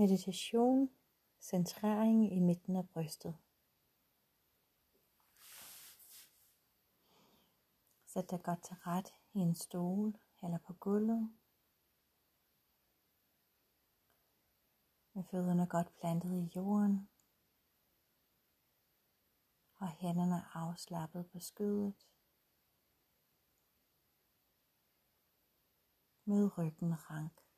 [0.00, 0.90] meditation,
[1.40, 3.36] centrering i midten af brystet.
[8.06, 11.32] Sæt dig godt til ret i en stol eller på gulvet.
[15.12, 17.08] Med fødderne godt plantet i jorden.
[19.76, 22.06] Og hænderne afslappet på skødet.
[26.24, 27.49] Med ryggen rank.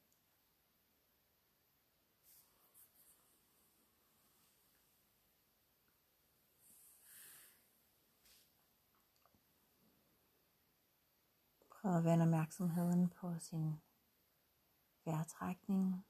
[11.82, 13.80] Og at vende opmærksomheden på sin
[15.04, 16.06] vejrtrækning.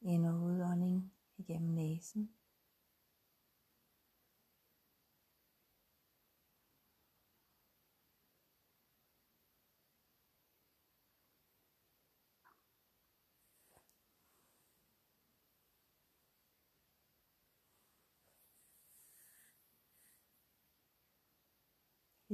[0.00, 2.37] Ind- og udånding igennem næsen.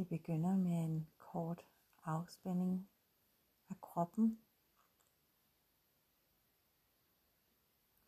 [0.04, 1.66] Vi begynder med en kort
[2.04, 2.90] afspænding
[3.70, 4.44] af kroppen.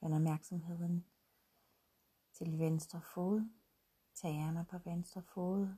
[0.00, 1.06] Vend opmærksomheden
[2.32, 3.50] til venstre fod,
[4.14, 5.76] tagerne på venstre fod,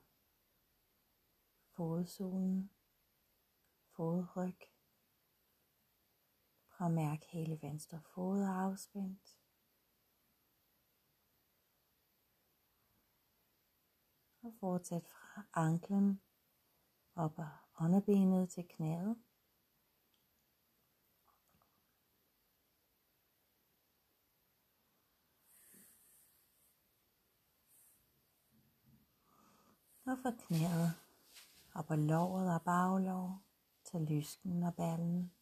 [1.77, 2.70] fodsolen,
[3.97, 4.58] fodryg.
[6.69, 9.38] Prøv at mærke hele venstre fod afspændt.
[14.42, 16.20] Og fortsæt fra anklen
[17.14, 17.47] op ad
[17.81, 19.17] underbenet til knæet.
[30.06, 30.94] Og fra knæet
[31.75, 33.42] op ad låret og baglov
[33.84, 35.33] til lysken og ballen.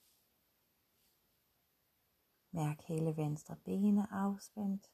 [2.50, 4.90] Mærk hele venstre ben afspændt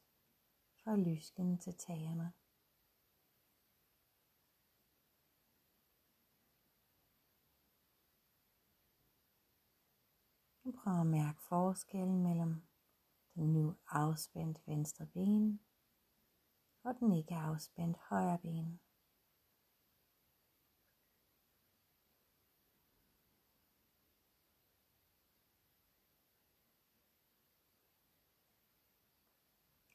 [0.84, 2.32] fra lysken til tagerne.
[10.70, 12.62] Prøv at mærke forskellen mellem
[13.34, 15.60] den nu afspændt venstre ben
[16.82, 18.80] og den ikke afspændt højre ben.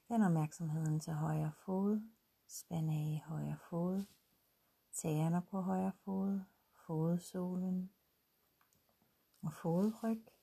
[0.10, 2.02] Vend opmærksomheden til højre fod.
[2.48, 4.06] Spænd af i højre fod.
[4.92, 6.42] Tæerne på højre fod.
[6.86, 7.92] Fodsolen.
[9.42, 10.37] Og fodryg.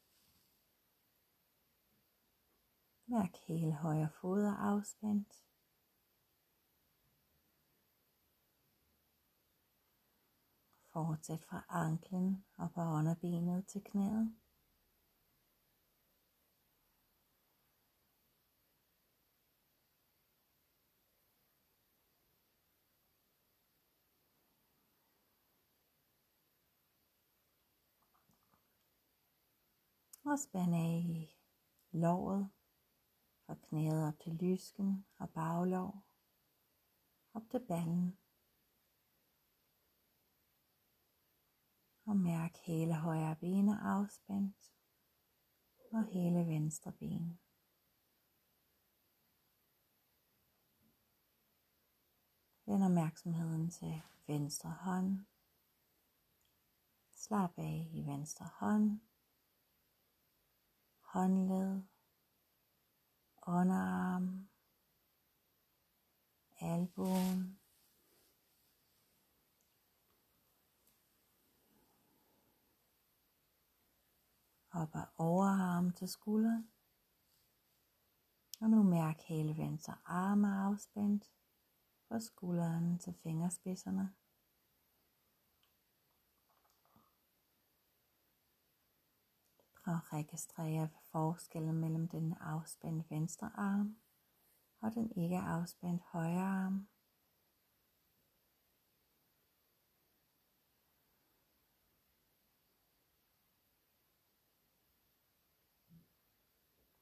[3.06, 5.44] Mærk hele højre fod er afspændt.
[10.92, 14.34] Fortsæt fra anklen og på underbenet til knæet.
[30.24, 31.36] Og spænd af i
[31.92, 32.50] låret
[33.46, 36.04] fra knæet op til lysken og baglov
[37.34, 38.18] op til ballen.
[42.06, 44.74] Og mærk hele højre ben afspændt
[45.92, 47.40] og hele venstre ben.
[52.66, 55.26] Vend opmærksomheden til venstre hånd.
[57.10, 59.00] Slap af i venstre hånd.
[61.00, 61.93] Håndled.
[63.46, 64.48] Underarm.
[66.60, 67.60] Albuen.
[74.70, 76.70] Op ad overarm til skulderen.
[78.60, 81.32] Og nu mærk hele venstre arm er afspændt
[82.08, 84.14] fra skulderen til fingerspidserne.
[89.84, 93.96] Og at registrere forskellen mellem den afspændte venstre arm
[94.80, 96.88] og den ikke afspændte højre arm.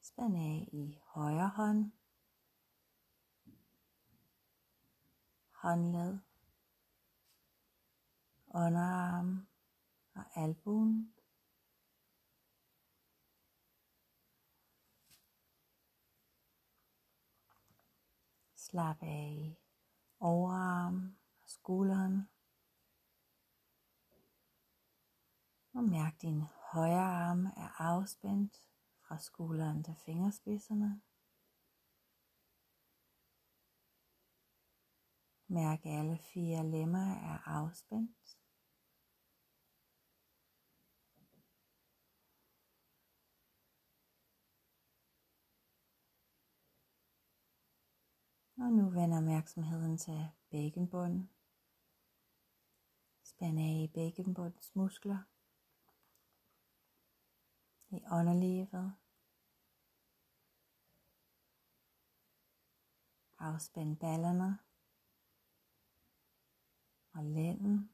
[0.01, 1.93] Spænd af i højre hånd.
[5.51, 6.19] Håndled.
[8.47, 9.47] Underarm
[10.15, 11.15] og albuen.
[18.73, 19.57] Slap af i
[20.21, 22.29] overarm og skulderen.
[25.75, 26.41] Og mærk din
[26.73, 28.69] højre arm er afspændt
[29.01, 31.03] Fra skulderen til fingerspidserne.
[35.47, 38.42] Mærk alle fire lemmer er afspændt.
[48.63, 51.31] Og nu vender opmærksomheden til bækkenbunden.
[53.23, 55.19] Spænd af i bækkenbundens muskler.
[57.91, 58.95] I underlivet.
[63.39, 64.59] Afspænd ballerne
[67.13, 67.91] og lænden.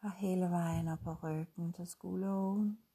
[0.00, 2.91] Og hele vejen op på ryggen til skulderen.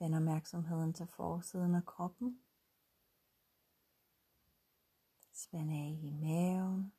[0.00, 2.40] Vend opmærksomheden til forsiden af kroppen.
[5.32, 6.92] Spænd af i maven,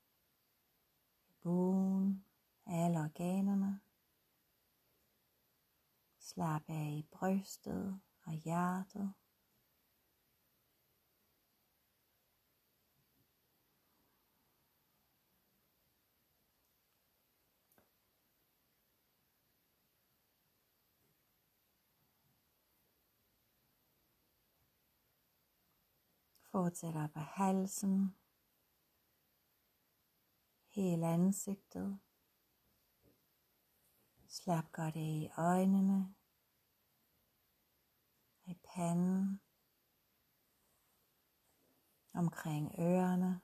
[1.29, 2.25] i buen,
[2.65, 3.79] alle organerne.
[6.17, 9.13] Slap af i brystet og hjertet.
[26.59, 28.15] Fortsætter op ad halsen,
[30.67, 31.99] hele ansigtet.
[34.27, 36.15] Slap godt af i øjnene,
[38.45, 39.41] i panden,
[42.13, 43.41] omkring ørerne.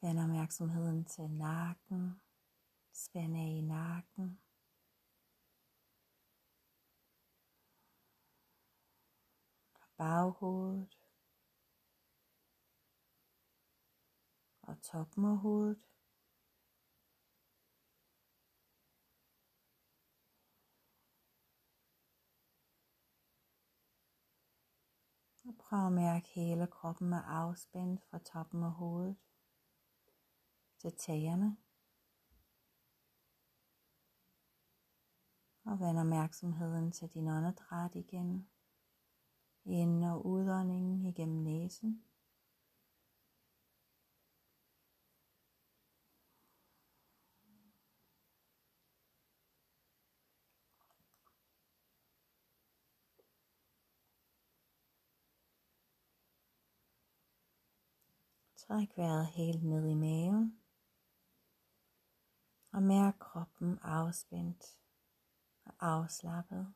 [0.00, 2.20] Vend opmærksomheden til nakken,
[2.92, 4.40] spænd af i nakken.
[9.98, 10.98] Baghovedet
[14.62, 15.86] og toppen af hovedet.
[25.44, 29.16] Og prøv at mærke hele kroppen er afspændt fra toppen af hovedet
[30.78, 31.56] til tæerne.
[35.64, 38.48] Og vend opmærksomheden til din åndedræt igen.
[39.68, 42.04] Ind- og udåndingen igennem næsen.
[58.56, 60.60] Træk vejret helt ned i maven.
[62.72, 64.78] Og mærk kroppen afspændt
[65.64, 66.74] og afslappet.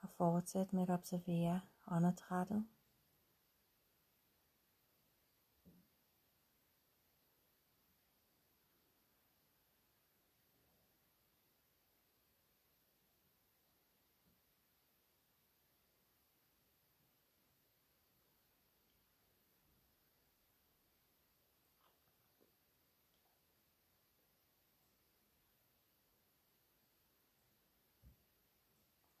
[0.00, 2.64] Og fortsæt med at observere åndedrættet.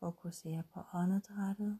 [0.06, 1.78] Fokuser på åndedrættet.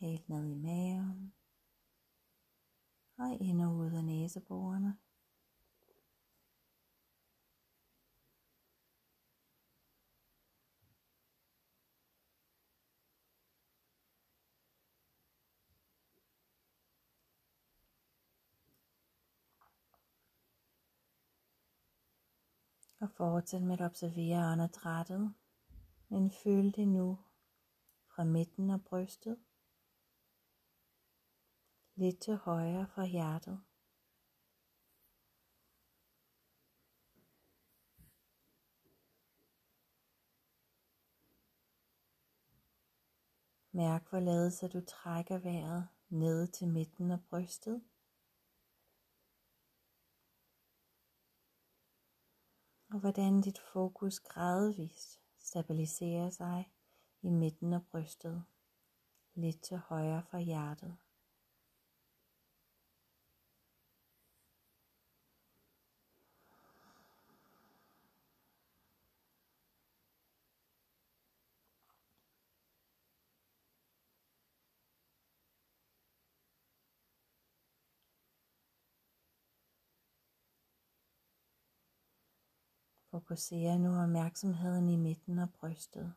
[0.00, 1.34] Helt ned i maven.
[3.18, 4.98] Og ind og ud af næseborene.
[23.04, 25.34] Og fortsæt med at observere åndedrættet,
[26.08, 27.18] men føl det nu
[28.06, 29.38] fra midten af brystet,
[31.94, 33.60] lidt til højre fra hjertet.
[43.72, 47.82] Mærk hvorledes at du trækker vejret ned til midten af brystet.
[52.94, 56.70] Og hvordan dit fokus gradvist stabiliserer sig
[57.22, 58.44] i midten af brystet,
[59.34, 60.96] lidt til højre for hjertet.
[83.14, 86.14] Fokuser nu opmærksomheden i midten af brystet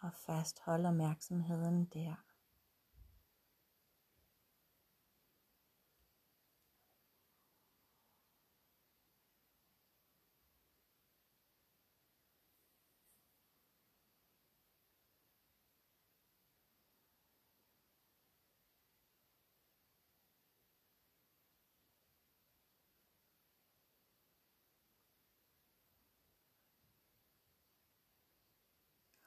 [0.00, 2.14] og fasthold opmærksomheden der.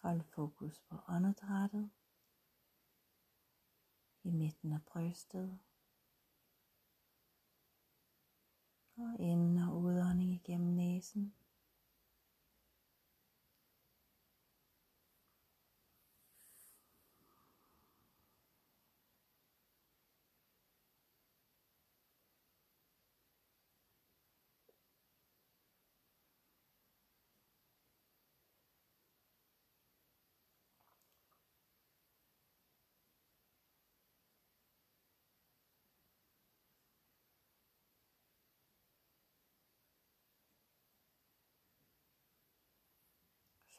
[0.07, 1.89] Hold fokus på åndedrættet
[4.23, 5.59] i midten af brystet.
[8.97, 11.36] Og ind- og udånding igennem næsen.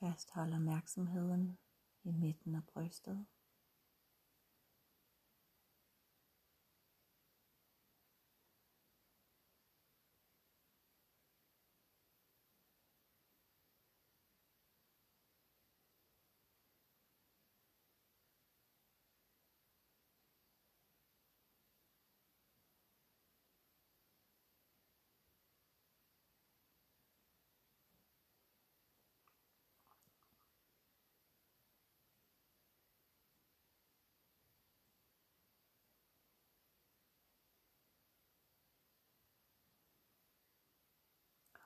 [0.00, 1.58] Fasthold opmærksomheden
[2.04, 3.26] i midten af brystet.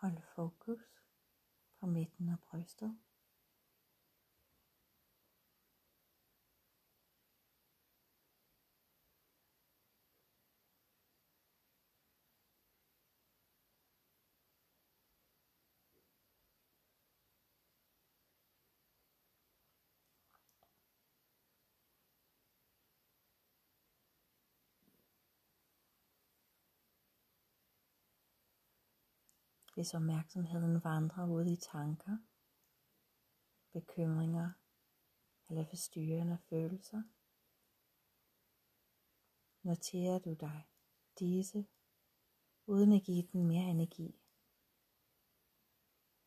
[0.03, 0.81] Hold fokus
[1.81, 2.99] på midten af brystet.
[29.75, 32.19] Hvis opmærksomheden vandrer ud i tanker,
[33.73, 34.53] bekymringer
[35.49, 37.03] eller forstyrrende følelser,
[39.63, 40.69] noterer du dig
[41.19, 41.67] disse
[42.67, 44.21] uden at give den mere energi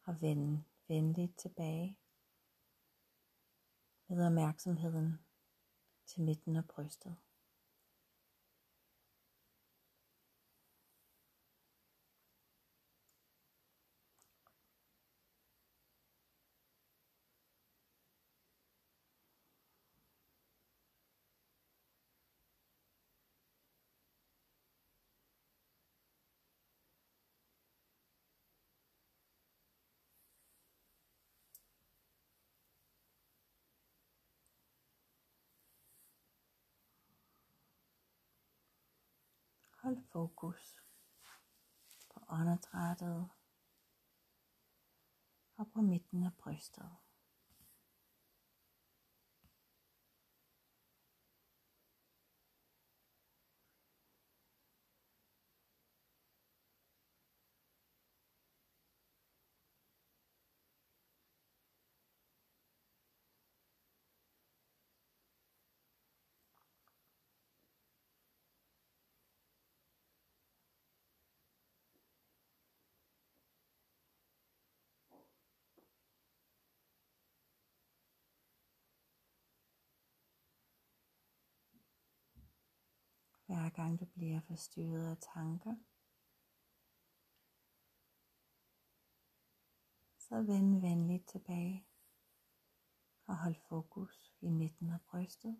[0.03, 1.97] og vende venligt tilbage
[4.07, 5.19] med opmærksomheden
[6.05, 7.25] til midten af brystet.
[39.85, 40.75] Hold fokus
[42.09, 43.29] på åndedrættet
[45.57, 46.89] og på midten af brystet.
[83.65, 85.75] Hver gang du bliver forstyrret af tanker,
[90.17, 91.88] så vend venligt tilbage
[93.27, 95.57] og hold fokus i midten af brystet.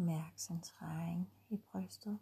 [0.00, 2.18] Mærk centrering i brystet.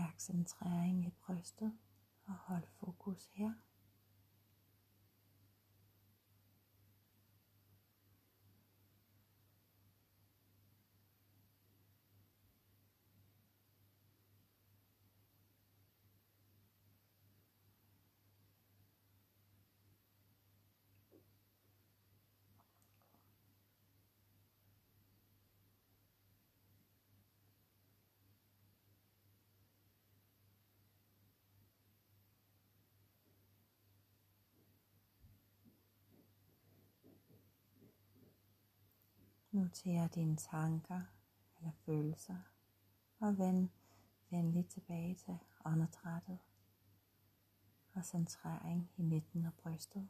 [0.00, 1.72] Mærk centrering i brystet
[2.26, 3.52] og hold fokus her.
[39.52, 41.00] Noter dine tanker
[41.58, 42.38] eller følelser
[43.20, 43.68] og vend
[44.30, 46.38] venligt tilbage til åndedrættet
[47.94, 50.08] og centrering i midten af brystet.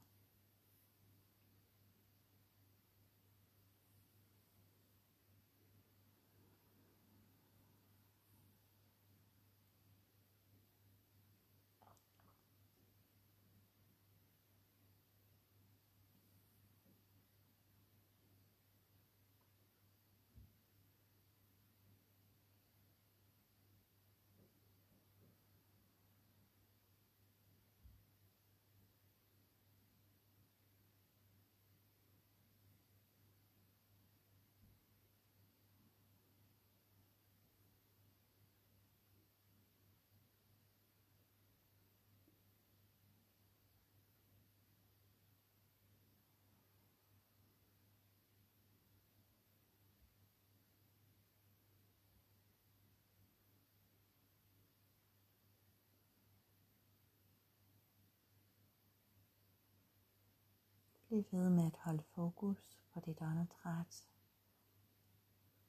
[61.10, 64.08] Bliv ved med at holde fokus på dit åndedræt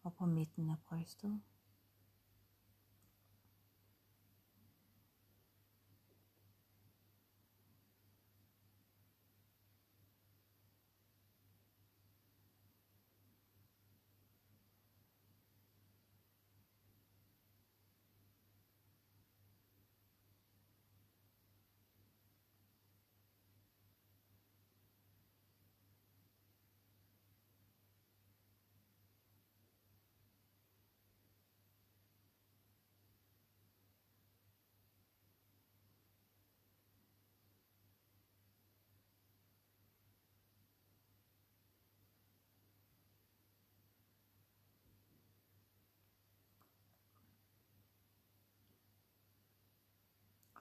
[0.03, 1.41] og på midten af brystet.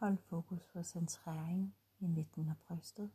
[0.01, 3.11] Hold fokus på centrering i midten af brystet.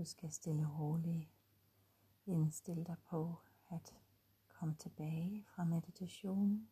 [0.00, 1.30] Du skal stille og roligt
[2.26, 3.36] indstille dig på
[3.70, 3.96] at
[4.48, 6.70] komme tilbage fra meditationen.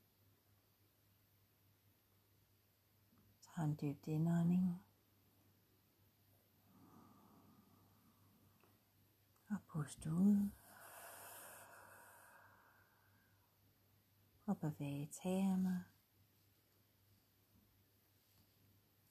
[3.41, 4.85] Tag en dyb indånding.
[9.51, 10.51] Og pust ud.
[14.47, 15.85] Og bevæge tæerne.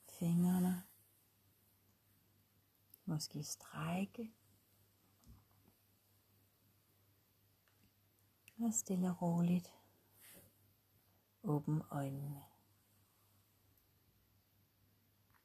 [0.09, 0.86] Fingrene
[3.07, 4.33] Måske strække.
[8.59, 9.73] Og stille og roligt.
[11.43, 12.46] Åbn øjnene.